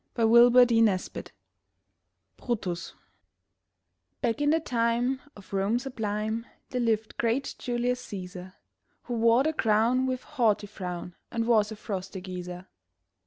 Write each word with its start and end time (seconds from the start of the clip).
BRUTUS 0.15 2.95
Back 4.19 4.41
in 4.41 4.49
the 4.49 4.59
time 4.59 5.21
of 5.35 5.53
Rome 5.53 5.77
sublime, 5.77 6.47
There 6.71 6.81
lived 6.81 7.17
great 7.17 7.53
Julius 7.59 8.03
Cæsar 8.07 8.55
Who 9.03 9.13
wore 9.13 9.43
the 9.43 9.53
crown 9.53 10.07
with 10.07 10.23
haughty 10.23 10.65
frown 10.65 11.13
And 11.29 11.45
was 11.45 11.71
a 11.71 11.75
frosty 11.75 12.19
geezer. 12.19 12.65